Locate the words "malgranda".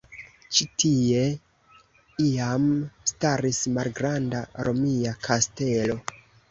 3.77-4.45